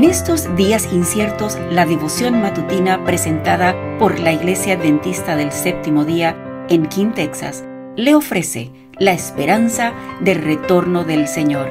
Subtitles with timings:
[0.00, 6.66] En estos días inciertos, la devoción matutina presentada por la Iglesia Adventista del Séptimo Día
[6.70, 7.64] en King, Texas,
[7.96, 9.92] le ofrece la esperanza
[10.22, 11.68] del retorno del Señor.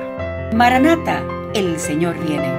[0.54, 1.24] Maranata,
[1.56, 2.54] el Señor viene.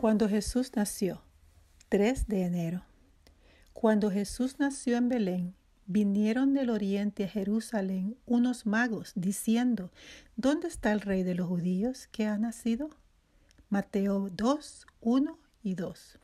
[0.00, 1.22] Cuando Jesús nació,
[1.90, 2.82] 3 de enero.
[3.72, 5.54] Cuando Jesús nació en Belén,
[5.86, 9.90] vinieron del oriente a Jerusalén unos magos diciendo,
[10.36, 12.90] ¿dónde está el rey de los judíos que ha nacido?
[13.68, 16.18] Mateo 2, 1 y 2.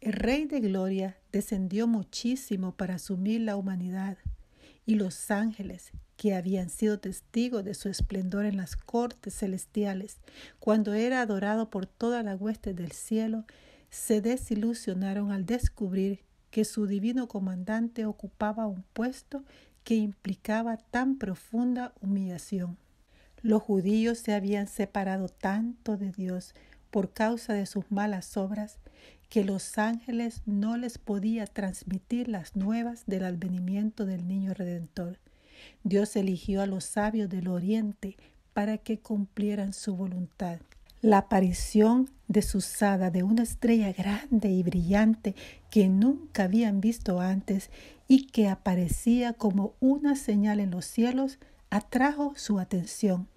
[0.00, 4.18] El rey de gloria descendió muchísimo para asumir la humanidad
[4.86, 10.18] y los ángeles que habían sido testigos de su esplendor en las cortes celestiales,
[10.58, 13.44] cuando era adorado por toda la hueste del cielo,
[13.90, 19.44] se desilusionaron al descubrir que su divino comandante ocupaba un puesto
[19.84, 22.76] que implicaba tan profunda humillación.
[23.42, 26.54] Los judíos se habían separado tanto de Dios
[26.90, 28.78] por causa de sus malas obras
[29.28, 35.18] que los ángeles no les podía transmitir las nuevas del advenimiento del niño redentor.
[35.84, 38.16] Dios eligió a los sabios del oriente
[38.54, 40.60] para que cumplieran su voluntad.
[41.00, 45.36] La aparición desusada de una estrella grande y brillante
[45.70, 47.70] que nunca habían visto antes
[48.08, 51.38] y que aparecía como una señal en los cielos
[51.70, 53.28] atrajo su atención.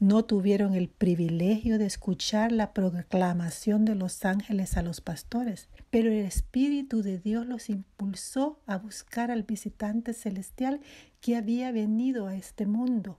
[0.00, 6.10] No tuvieron el privilegio de escuchar la proclamación de los ángeles a los pastores, pero
[6.10, 10.80] el Espíritu de Dios los impulsó a buscar al visitante celestial
[11.20, 13.18] que había venido a este mundo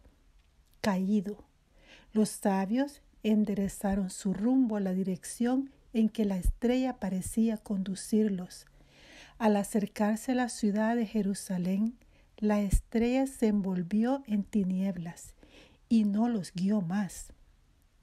[0.82, 1.46] caído.
[2.14, 8.68] Los sabios enderezaron su rumbo a la dirección en que la estrella parecía conducirlos.
[9.40, 11.96] Al acercarse a la ciudad de Jerusalén,
[12.38, 15.34] la estrella se envolvió en tinieblas
[15.90, 17.34] y no los guió más.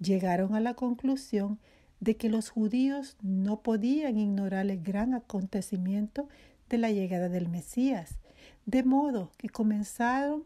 [0.01, 1.61] Llegaron a la conclusión
[2.01, 6.29] de que los judíos no podían ignorar el gran acontecimiento
[6.69, 8.19] de la llegada del Mesías,
[8.67, 10.45] de modo que comenzaron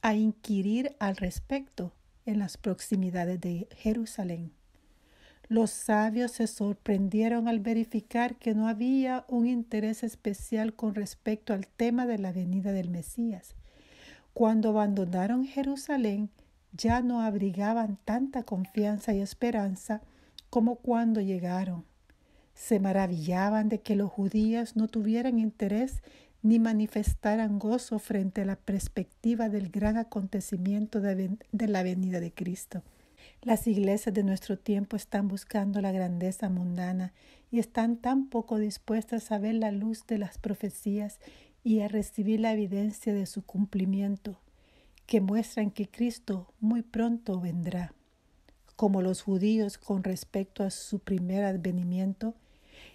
[0.00, 1.92] a inquirir al respecto
[2.26, 4.52] en las proximidades de Jerusalén.
[5.48, 11.66] Los sabios se sorprendieron al verificar que no había un interés especial con respecto al
[11.66, 13.54] tema de la venida del Mesías.
[14.32, 16.30] Cuando abandonaron Jerusalén,
[16.72, 20.00] ya no abrigaban tanta confianza y esperanza
[20.50, 21.84] como cuando llegaron.
[22.54, 26.02] Se maravillaban de que los judíos no tuvieran interés
[26.44, 32.82] ni manifestaran gozo frente a la perspectiva del gran acontecimiento de, la venida de Cristo.
[33.40, 37.14] Las iglesias de nuestro tiempo están buscando la grandeza mundana
[37.50, 41.18] y están tan poco dispuestas a ver la luz de las profecías
[41.62, 44.38] y a recibir la evidencia de su cumplimiento,
[45.06, 47.94] que muestran que Cristo muy pronto vendrá.
[48.76, 52.34] Como los judíos con respecto a su primer advenimiento,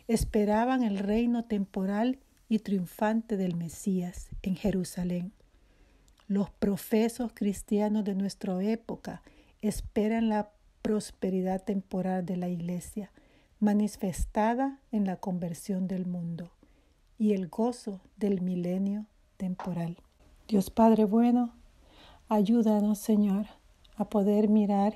[0.08, 5.32] esperaban el reino temporal y triunfante del Mesías en Jerusalén.
[6.28, 9.22] Los profesos cristianos de nuestra época
[9.62, 10.50] esperan la
[10.82, 13.12] prosperidad temporal de la Iglesia,
[13.60, 16.52] manifestada en la conversión del mundo
[17.18, 19.06] y el gozo del milenio
[19.38, 19.98] temporal.
[20.48, 21.54] Dios Padre bueno,
[22.30, 23.46] ayúdanos Señor
[23.98, 24.96] a poder mirar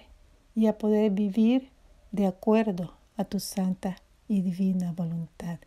[0.56, 1.69] y a poder vivir
[2.12, 3.97] de acuerdo a tu santa
[4.28, 5.59] y divina voluntad.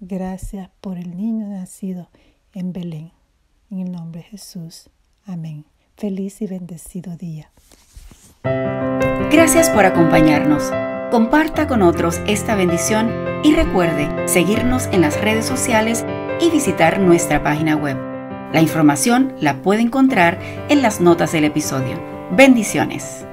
[0.00, 2.08] Gracias por el niño nacido
[2.52, 3.12] en Belén.
[3.70, 4.90] En el nombre de Jesús.
[5.24, 5.64] Amén.
[5.96, 7.50] Feliz y bendecido día.
[9.30, 10.70] Gracias por acompañarnos.
[11.10, 13.10] Comparta con otros esta bendición
[13.42, 16.04] y recuerde seguirnos en las redes sociales
[16.40, 17.96] y visitar nuestra página web.
[18.52, 22.00] La información la puede encontrar en las notas del episodio.
[22.32, 23.26] Bendiciones.